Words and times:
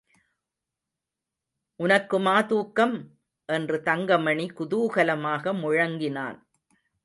உனக்குமா 1.79 2.45
தூக்கம்? 2.45 2.95
என்று 3.49 3.77
தங்கமணி 3.81 4.45
குதூகலமாக 4.59 5.53
முழங்கினான். 5.53 6.37